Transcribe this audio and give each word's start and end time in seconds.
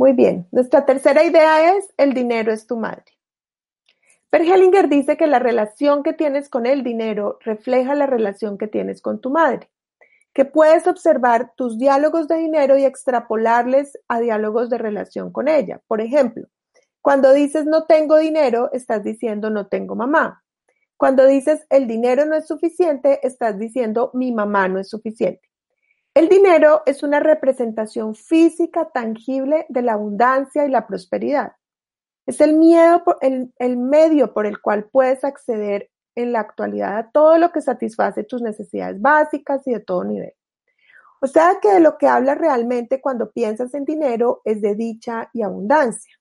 Muy 0.00 0.14
bien, 0.14 0.48
nuestra 0.50 0.86
tercera 0.86 1.24
idea 1.24 1.76
es 1.76 1.86
el 1.98 2.14
dinero 2.14 2.54
es 2.54 2.66
tu 2.66 2.78
madre. 2.78 3.04
Per 4.30 4.40
Hellinger 4.40 4.88
dice 4.88 5.18
que 5.18 5.26
la 5.26 5.38
relación 5.38 6.02
que 6.02 6.14
tienes 6.14 6.48
con 6.48 6.64
el 6.64 6.82
dinero 6.82 7.36
refleja 7.42 7.94
la 7.94 8.06
relación 8.06 8.56
que 8.56 8.66
tienes 8.66 9.02
con 9.02 9.20
tu 9.20 9.28
madre, 9.28 9.70
que 10.32 10.46
puedes 10.46 10.86
observar 10.86 11.52
tus 11.54 11.78
diálogos 11.78 12.28
de 12.28 12.36
dinero 12.36 12.78
y 12.78 12.86
extrapolarles 12.86 13.98
a 14.08 14.20
diálogos 14.20 14.70
de 14.70 14.78
relación 14.78 15.32
con 15.32 15.48
ella. 15.48 15.82
Por 15.86 16.00
ejemplo, 16.00 16.46
cuando 17.02 17.34
dices 17.34 17.66
no 17.66 17.84
tengo 17.84 18.16
dinero, 18.16 18.70
estás 18.72 19.04
diciendo 19.04 19.50
no 19.50 19.66
tengo 19.66 19.96
mamá. 19.96 20.42
Cuando 20.96 21.26
dices 21.26 21.66
el 21.68 21.86
dinero 21.86 22.24
no 22.24 22.36
es 22.36 22.46
suficiente, 22.46 23.20
estás 23.22 23.58
diciendo 23.58 24.10
mi 24.14 24.32
mamá 24.32 24.66
no 24.66 24.80
es 24.80 24.88
suficiente. 24.88 25.49
El 26.12 26.28
dinero 26.28 26.82
es 26.86 27.04
una 27.04 27.20
representación 27.20 28.16
física 28.16 28.90
tangible 28.90 29.64
de 29.68 29.82
la 29.82 29.92
abundancia 29.92 30.66
y 30.66 30.68
la 30.68 30.88
prosperidad. 30.88 31.52
Es 32.26 32.40
el, 32.40 32.54
miedo, 32.54 33.04
el, 33.20 33.76
medio 33.76 34.34
por 34.34 34.44
el 34.44 34.60
cual 34.60 34.88
puedes 34.90 35.22
acceder 35.22 35.88
en 36.16 36.32
la 36.32 36.40
actualidad 36.40 36.98
a 36.98 37.10
todo 37.12 37.38
lo 37.38 37.52
que 37.52 37.60
satisface 37.60 38.24
tus 38.24 38.42
necesidades 38.42 39.00
básicas 39.00 39.64
y 39.66 39.72
de 39.72 39.80
todo 39.80 40.02
nivel. 40.02 40.34
O 41.22 41.28
sea 41.28 41.58
que 41.62 41.72
de 41.74 41.80
lo 41.80 41.96
que 41.96 42.08
hablas 42.08 42.38
realmente 42.38 43.00
cuando 43.00 43.30
piensas 43.30 43.72
en 43.74 43.84
dinero 43.84 44.42
es 44.44 44.60
de 44.60 44.74
dicha 44.74 45.30
y 45.32 45.42
abundancia. 45.42 46.12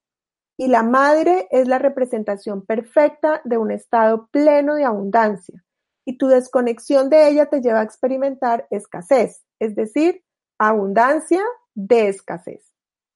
Y 0.55 0.67
la 0.67 0.83
madre 0.83 1.47
es 1.49 1.67
la 1.67 1.79
representación 1.79 2.63
perfecta 2.63 3.41
de 3.43 3.57
un 3.57 3.71
estado 3.71 4.27
pleno 4.31 4.75
de 4.75 4.83
abundancia. 4.83 5.63
Y 6.05 6.17
tu 6.17 6.27
desconexión 6.27 7.09
de 7.09 7.29
ella 7.29 7.47
te 7.47 7.61
lleva 7.61 7.79
a 7.79 7.83
experimentar 7.83 8.67
escasez, 8.69 9.41
es 9.59 9.75
decir, 9.75 10.23
abundancia 10.57 11.41
de 11.75 12.09
escasez 12.09 12.73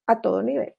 a 0.07 0.21
todo 0.21 0.41
nivel. 0.41 0.73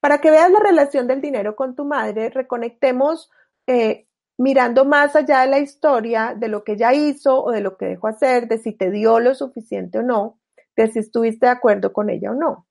Para 0.00 0.20
que 0.20 0.30
veas 0.30 0.50
la 0.50 0.60
relación 0.60 1.06
del 1.06 1.20
dinero 1.20 1.56
con 1.56 1.74
tu 1.74 1.84
madre, 1.84 2.28
reconectemos 2.30 3.30
eh, 3.66 4.06
mirando 4.36 4.84
más 4.84 5.16
allá 5.16 5.40
de 5.40 5.46
la 5.46 5.58
historia, 5.58 6.34
de 6.36 6.48
lo 6.48 6.62
que 6.62 6.72
ella 6.72 6.92
hizo 6.92 7.42
o 7.42 7.50
de 7.50 7.60
lo 7.60 7.76
que 7.76 7.86
dejó 7.86 8.08
hacer, 8.08 8.48
de 8.48 8.58
si 8.58 8.72
te 8.72 8.90
dio 8.90 9.20
lo 9.20 9.34
suficiente 9.34 9.98
o 9.98 10.02
no, 10.02 10.38
de 10.76 10.88
si 10.88 10.98
estuviste 10.98 11.46
de 11.46 11.52
acuerdo 11.52 11.92
con 11.92 12.10
ella 12.10 12.32
o 12.32 12.34
no. 12.34 12.66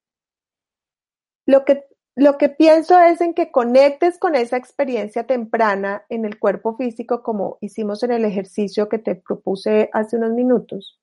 Lo 1.45 1.65
que, 1.65 1.85
lo 2.15 2.37
que 2.37 2.49
pienso 2.49 2.99
es 2.99 3.19
en 3.19 3.33
que 3.33 3.51
conectes 3.51 4.19
con 4.19 4.35
esa 4.35 4.57
experiencia 4.57 5.25
temprana 5.25 6.05
en 6.09 6.25
el 6.25 6.39
cuerpo 6.39 6.77
físico 6.77 7.23
como 7.23 7.57
hicimos 7.61 8.03
en 8.03 8.11
el 8.11 8.25
ejercicio 8.25 8.87
que 8.87 8.99
te 8.99 9.15
propuse 9.15 9.89
hace 9.91 10.17
unos 10.17 10.31
minutos 10.31 11.02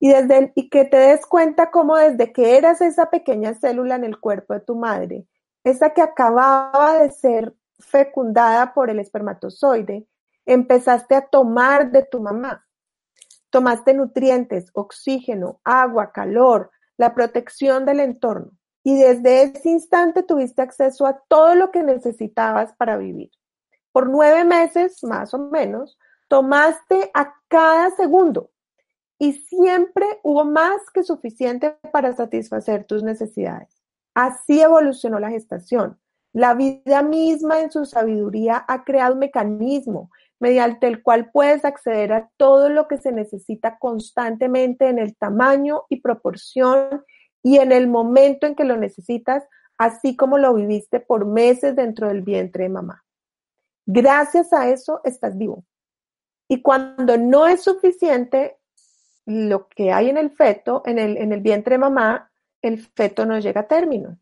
y, 0.00 0.08
desde 0.08 0.52
y 0.54 0.68
que 0.68 0.84
te 0.84 0.96
des 0.96 1.26
cuenta 1.26 1.70
cómo 1.70 1.96
desde 1.96 2.32
que 2.32 2.56
eras 2.56 2.80
esa 2.80 3.10
pequeña 3.10 3.54
célula 3.54 3.96
en 3.96 4.04
el 4.04 4.18
cuerpo 4.18 4.54
de 4.54 4.60
tu 4.60 4.76
madre, 4.76 5.26
esa 5.64 5.90
que 5.90 6.02
acababa 6.02 6.98
de 6.98 7.10
ser 7.10 7.54
fecundada 7.78 8.74
por 8.74 8.90
el 8.90 9.00
espermatozoide, 9.00 10.06
empezaste 10.46 11.14
a 11.14 11.26
tomar 11.26 11.90
de 11.90 12.04
tu 12.04 12.20
mamá. 12.20 12.64
Tomaste 13.50 13.94
nutrientes, 13.94 14.70
oxígeno, 14.72 15.60
agua, 15.64 16.12
calor, 16.12 16.70
la 16.96 17.14
protección 17.14 17.84
del 17.84 18.00
entorno. 18.00 18.52
Y 18.84 18.98
desde 18.98 19.42
ese 19.42 19.70
instante 19.70 20.22
tuviste 20.22 20.62
acceso 20.62 21.06
a 21.06 21.20
todo 21.28 21.54
lo 21.54 21.70
que 21.70 21.82
necesitabas 21.82 22.72
para 22.74 22.96
vivir. 22.96 23.30
Por 23.92 24.08
nueve 24.08 24.44
meses, 24.44 25.02
más 25.02 25.34
o 25.34 25.38
menos, 25.38 25.98
tomaste 26.28 27.10
a 27.14 27.34
cada 27.48 27.90
segundo 27.90 28.50
y 29.18 29.32
siempre 29.32 30.06
hubo 30.22 30.44
más 30.44 30.78
que 30.92 31.02
suficiente 31.02 31.76
para 31.92 32.14
satisfacer 32.14 32.84
tus 32.84 33.02
necesidades. 33.02 33.82
Así 34.14 34.60
evolucionó 34.60 35.18
la 35.18 35.30
gestación. 35.30 35.98
La 36.32 36.54
vida 36.54 37.02
misma 37.02 37.60
en 37.60 37.70
su 37.72 37.84
sabiduría 37.84 38.64
ha 38.68 38.84
creado 38.84 39.14
un 39.14 39.20
mecanismo 39.20 40.10
mediante 40.38 40.86
el 40.86 41.02
cual 41.02 41.30
puedes 41.32 41.64
acceder 41.64 42.12
a 42.12 42.30
todo 42.36 42.68
lo 42.68 42.86
que 42.86 42.98
se 42.98 43.10
necesita 43.10 43.78
constantemente 43.78 44.88
en 44.88 44.98
el 44.98 45.16
tamaño 45.16 45.82
y 45.88 46.00
proporción 46.00 47.04
y 47.42 47.58
en 47.58 47.72
el 47.72 47.88
momento 47.88 48.46
en 48.46 48.54
que 48.54 48.64
lo 48.64 48.76
necesitas, 48.76 49.44
así 49.78 50.16
como 50.16 50.38
lo 50.38 50.54
viviste 50.54 51.00
por 51.00 51.26
meses 51.26 51.74
dentro 51.74 52.08
del 52.08 52.22
vientre 52.22 52.64
de 52.64 52.70
mamá. 52.70 53.04
Gracias 53.86 54.52
a 54.52 54.68
eso 54.68 55.00
estás 55.04 55.36
vivo. 55.36 55.64
Y 56.46 56.62
cuando 56.62 57.16
no 57.18 57.46
es 57.46 57.62
suficiente, 57.62 58.57
lo 59.28 59.68
que 59.68 59.92
hay 59.92 60.08
en 60.08 60.16
el 60.16 60.30
feto, 60.30 60.80
en 60.86 60.98
el, 60.98 61.18
en 61.18 61.32
el 61.32 61.42
vientre 61.42 61.76
mamá, 61.76 62.30
el 62.62 62.78
feto 62.78 63.26
no 63.26 63.38
llega 63.38 63.60
a 63.60 63.68
término. 63.68 64.18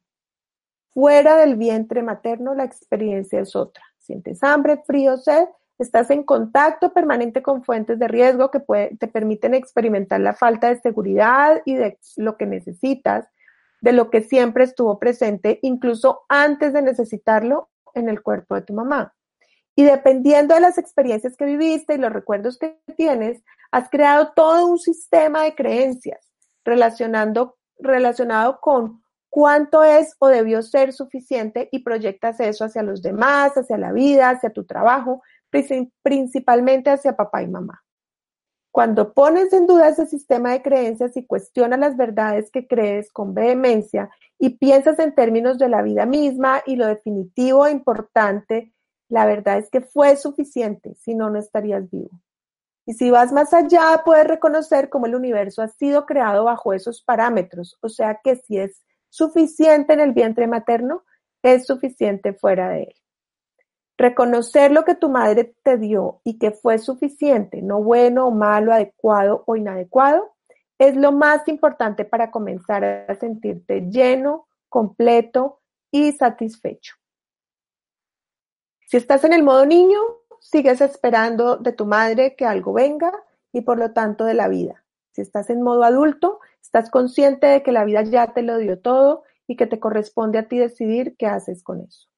Fuera 0.93 1.37
del 1.37 1.55
vientre 1.55 2.03
materno, 2.03 2.57
la 2.57 2.65
experiencia 2.65 3.41
es 3.41 3.55
otra. 3.55 3.85
Sientes 3.99 4.43
hambre, 4.43 4.83
frío, 4.85 5.17
sed, 5.17 5.47
estás 5.79 6.11
en 6.11 6.25
contacto 6.25 6.93
permanente 6.93 7.41
con 7.41 7.63
fuentes 7.63 8.01
de 8.01 8.09
riesgo 8.09 8.51
que 8.51 8.61
te 8.99 9.07
permiten 9.07 9.55
experimentar 9.55 10.21
la 10.21 10.33
falta 10.33 10.71
de 10.71 10.81
seguridad 10.81 11.63
y 11.65 11.77
de 11.77 12.01
lo 12.17 12.37
que 12.37 12.47
necesitas, 12.47 13.29
de 13.81 13.93
lo 13.93 14.11
que 14.11 14.23
siempre 14.23 14.65
estuvo 14.65 14.99
presente, 14.99 15.61
incluso 15.63 16.23
antes 16.29 16.73
de 16.73 16.83
necesitarlo 16.83 17.69
en 17.95 18.09
el 18.09 18.23
cuerpo 18.23 18.57
de 18.57 18.63
tu 18.63 18.75
mamá. 18.75 19.15
Y 19.79 19.85
dependiendo 19.85 20.55
de 20.55 20.63
las 20.63 20.79
experiencias 20.79 21.37
que 21.37 21.45
viviste 21.45 21.95
y 21.95 21.99
los 21.99 22.13
recuerdos 22.13 22.59
que 22.59 22.81
tienes, 22.97 23.43
has 23.71 23.91
creado 23.91 24.33
todo 24.35 24.67
un 24.67 24.79
sistema 24.79 25.43
de 25.43 25.55
creencias 25.55 26.27
relacionando, 26.65 27.59
relacionado 27.79 28.59
con 28.61 29.03
cuánto 29.29 29.85
es 29.85 30.17
o 30.19 30.29
debió 30.29 30.63
ser 30.63 30.95
suficiente 30.95 31.69
y 31.71 31.81
proyectas 31.81 32.41
eso 32.41 32.65
hacia 32.65 32.83
los 32.83 33.03
demás, 33.03 33.53
hacia 33.55 33.77
la 33.77 33.93
vida, 33.93 34.31
hacia 34.31 34.51
tu 34.51 34.65
trabajo, 34.65 35.23
principalmente 36.03 36.89
hacia 36.89 37.17
papá 37.17 37.43
y 37.43 37.49
mamá. 37.49 37.83
Cuando 38.73 39.13
pones 39.13 39.53
en 39.53 39.67
duda 39.67 39.89
ese 39.89 40.07
sistema 40.07 40.53
de 40.53 40.63
creencias 40.63 41.17
y 41.19 41.27
cuestionas 41.27 41.79
las 41.79 41.97
verdades 41.99 42.51
que 42.51 42.67
crees 42.67 43.11
con 43.11 43.35
vehemencia 43.35 44.09
y 44.39 44.51
piensas 44.57 44.99
en 44.99 45.15
términos 45.15 45.59
de 45.59 45.69
la 45.69 45.83
vida 45.83 46.07
misma 46.07 46.63
y 46.65 46.77
lo 46.77 46.87
definitivo 46.87 47.67
e 47.67 47.73
importante 47.73 48.73
la 49.09 49.27
verdad 49.27 49.59
es 49.59 49.71
que 49.71 49.81
fue 49.81 50.17
suficiente, 50.17 50.95
si 50.95 51.15
no, 51.15 51.31
no 51.31 51.39
estarías 51.39 51.89
vivo. 51.91 52.11
Y 52.87 52.95
si 52.95 53.11
vas 53.11 53.33
más 53.33 53.53
allá, 53.53 54.03
puedes 54.05 54.27
reconocer 54.27 54.89
cómo 54.89 55.07
el 55.07 55.15
universo 55.15 55.63
ha 55.63 55.69
sido 55.69 56.07
creado 56.07 56.45
bajo 56.45 56.73
esos 56.73 57.03
parámetros, 57.03 57.77
o 57.81 57.89
sea 57.89 58.21
que 58.23 58.37
si 58.37 58.59
es 58.59 58.85
suficiente 59.09 59.93
en 59.93 60.01
el 60.01 60.13
vientre 60.13 60.47
materno, 60.47 61.03
es 61.43 61.67
suficiente 61.67 62.33
fuera 62.33 62.69
de 62.71 62.83
él. 62.85 62.95
Reconocer 63.99 64.73
lo 64.73 64.85
que 64.85 64.95
tu 64.95 65.09
madre 65.09 65.55
te 65.63 65.79
dio 65.79 66.21
y 66.23 66.39
que 66.39 66.51
fue 66.51 66.79
suficiente, 66.79 67.63
no 67.63 67.83
bueno 67.83 68.27
o 68.27 68.31
malo, 68.31 68.73
adecuado 68.73 69.43
o 69.47 69.57
inadecuado, 69.57 70.35
es 70.79 70.97
lo 70.97 71.13
más 71.13 71.49
importante 71.49 72.05
para 72.05 72.31
comenzar 72.31 72.85
a 72.85 73.15
sentirte 73.15 73.89
lleno, 73.89 74.47
completo 74.69 75.61
y 75.91 76.13
satisfecho. 76.13 76.95
Si 78.87 78.97
estás 78.97 79.25
en 79.25 79.33
el 79.33 79.43
modo 79.43 79.67
niño, 79.67 79.99
sigues 80.41 80.81
esperando 80.81 81.57
de 81.57 81.73
tu 81.73 81.87
madre 81.87 82.37
que 82.37 82.47
algo 82.47 82.73
venga 82.73 83.13
y 83.53 83.63
por 83.63 83.79
lo 83.79 83.93
tanto 83.93 84.25
de 84.25 84.35
la 84.35 84.49
vida. 84.49 84.85
Si 85.13 85.21
estás 85.21 85.51
en 85.51 85.63
modo 85.63 85.85
adulto, 85.85 86.41
estás 86.63 86.91
consciente 86.91 87.47
de 87.47 87.63
que 87.63 87.73
la 87.73 87.85
vida 87.85 88.03
ya 88.03 88.33
te 88.33 88.43
lo 88.43 88.59
dio 88.59 88.79
todo 88.79 89.25
y 89.47 89.57
que 89.57 89.67
te 89.67 89.81
corresponde 89.81 90.39
a 90.39 90.49
ti 90.49 90.59
decidir 90.59 91.17
qué 91.17 91.27
haces 91.27 91.63
con 91.63 91.81
eso. 91.81 92.09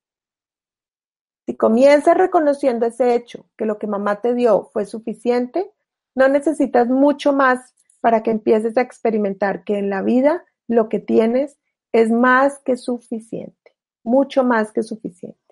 Si 1.47 1.57
comienzas 1.57 2.17
reconociendo 2.17 2.87
ese 2.87 3.15
hecho, 3.15 3.47
que 3.57 3.65
lo 3.65 3.79
que 3.79 3.87
mamá 3.87 4.21
te 4.21 4.35
dio 4.35 4.71
fue 4.73 4.85
suficiente, 4.85 5.73
no 6.15 6.29
necesitas 6.29 6.89
mucho 6.89 7.33
más 7.33 7.75
para 8.01 8.23
que 8.23 8.31
empieces 8.31 8.77
a 8.77 8.83
experimentar 8.83 9.65
que 9.65 9.79
en 9.79 9.89
la 9.89 10.03
vida 10.03 10.45
lo 10.67 10.89
que 10.89 10.99
tienes 10.99 11.59
es 11.93 12.11
más 12.11 12.59
que 12.59 12.77
suficiente 12.77 13.59
mucho 14.09 14.43
más 14.43 14.73
que 14.73 14.83
suficiente. 14.83 15.48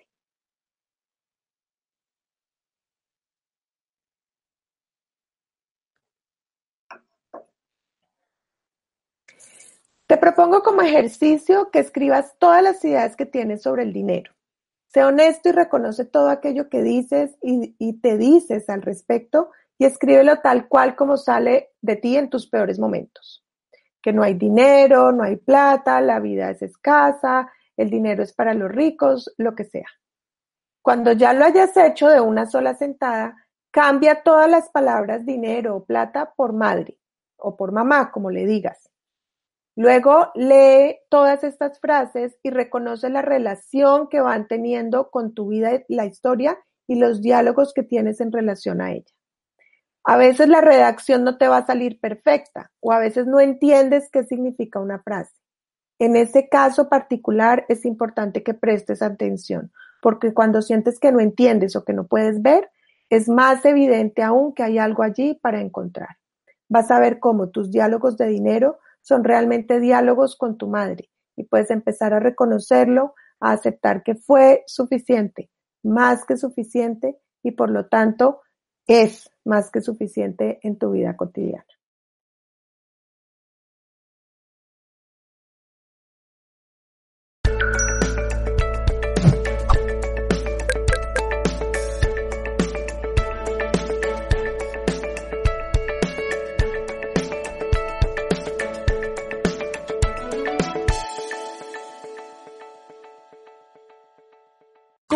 Te 10.07 10.15
propongo 10.15 10.63
como 10.63 10.83
ejercicio 10.83 11.69
que 11.69 11.79
escribas 11.79 12.37
todas 12.39 12.63
las 12.63 12.83
ideas 12.85 13.17
que 13.17 13.25
tienes 13.25 13.61
sobre 13.61 13.83
el 13.83 13.91
dinero. 13.91 14.31
Sé 14.87 15.03
honesto 15.03 15.49
y 15.49 15.51
reconoce 15.51 16.05
todo 16.05 16.29
aquello 16.29 16.69
que 16.69 16.81
dices 16.81 17.37
y, 17.41 17.99
te 17.99 18.17
dices 18.17 18.69
al 18.69 18.83
respecto 18.83 19.51
y 19.77 19.83
escríbelo 19.83 20.39
tal 20.39 20.69
cual 20.69 20.95
como 20.95 21.17
sale 21.17 21.71
de 21.81 21.97
ti 21.97 22.15
en 22.15 22.29
tus 22.29 22.47
peores 22.47 22.79
momentos. 22.79 23.43
Que 24.01 24.13
no 24.13 24.23
hay 24.23 24.35
dinero, 24.35 25.11
no 25.11 25.23
hay 25.23 25.35
plata, 25.35 25.99
la 25.99 26.21
vida 26.21 26.51
es 26.51 26.61
escasa, 26.61 27.51
el 27.75 27.89
dinero 27.89 28.23
es 28.23 28.31
para 28.31 28.53
los 28.53 28.71
ricos, 28.71 29.33
lo 29.37 29.55
que 29.55 29.65
sea. 29.65 29.87
Cuando 30.81 31.11
ya 31.11 31.33
lo 31.33 31.43
hayas 31.43 31.75
hecho 31.75 32.07
de 32.07 32.21
una 32.21 32.45
sola 32.45 32.75
sentada, 32.75 33.35
cambia 33.71 34.23
todas 34.23 34.49
las 34.49 34.69
palabras 34.69 35.25
dinero 35.25 35.75
o 35.75 35.83
plata 35.83 36.33
por 36.33 36.53
madre 36.53 36.97
o 37.35 37.57
por 37.57 37.73
mamá, 37.73 38.09
como 38.09 38.31
le 38.31 38.45
digas. 38.45 38.89
Luego 39.77 40.31
lee 40.33 40.97
todas 41.07 41.43
estas 41.43 41.79
frases 41.79 42.35
y 42.41 42.49
reconoce 42.49 43.11
la 43.11 43.21
relación 43.21 44.07
que 44.09 44.19
van 44.21 44.47
teniendo 44.47 45.11
con 45.11 45.35
tu 45.35 45.49
vida, 45.49 45.83
la 45.87 46.07
historia 46.07 46.57
y 46.87 46.95
los 46.95 47.21
diálogos 47.21 47.75
que 47.75 47.83
tienes 47.83 48.19
en 48.19 48.31
relación 48.31 48.81
a 48.81 48.93
ella. 48.93 49.13
A 50.03 50.17
veces 50.17 50.49
la 50.49 50.61
redacción 50.61 51.23
no 51.23 51.37
te 51.37 51.47
va 51.47 51.57
a 51.57 51.65
salir 51.67 51.99
perfecta 51.99 52.71
o 52.79 52.91
a 52.91 52.97
veces 52.97 53.27
no 53.27 53.39
entiendes 53.39 54.09
qué 54.11 54.23
significa 54.23 54.79
una 54.79 54.97
frase. 55.03 55.35
En 55.99 56.15
ese 56.15 56.49
caso 56.49 56.89
particular 56.89 57.63
es 57.69 57.85
importante 57.85 58.41
que 58.41 58.55
prestes 58.55 59.03
atención, 59.03 59.71
porque 60.01 60.33
cuando 60.33 60.63
sientes 60.63 60.99
que 60.99 61.11
no 61.11 61.19
entiendes 61.19 61.75
o 61.75 61.85
que 61.85 61.93
no 61.93 62.07
puedes 62.07 62.41
ver, 62.41 62.71
es 63.11 63.29
más 63.29 63.63
evidente 63.63 64.23
aún 64.23 64.55
que 64.55 64.63
hay 64.63 64.79
algo 64.79 65.03
allí 65.03 65.35
para 65.35 65.61
encontrar. 65.61 66.17
Vas 66.67 66.89
a 66.89 66.99
ver 66.99 67.19
cómo 67.19 67.49
tus 67.49 67.69
diálogos 67.69 68.17
de 68.17 68.25
dinero 68.25 68.79
son 69.07 69.23
realmente 69.23 69.79
diálogos 69.79 70.35
con 70.35 70.57
tu 70.57 70.67
madre 70.67 71.09
y 71.37 71.45
puedes 71.45 71.71
empezar 71.71 72.13
a 72.13 72.19
reconocerlo, 72.19 73.15
a 73.39 73.53
aceptar 73.53 74.03
que 74.03 74.15
fue 74.15 74.63
suficiente, 74.67 75.49
más 75.81 76.25
que 76.25 76.35
suficiente 76.35 77.17
y 77.41 77.51
por 77.51 77.69
lo 77.69 77.87
tanto 77.87 78.41
es 78.85 79.31
más 79.45 79.71
que 79.71 79.79
suficiente 79.79 80.59
en 80.61 80.77
tu 80.77 80.91
vida 80.91 81.15
cotidiana. 81.15 81.63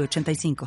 85 0.00 0.54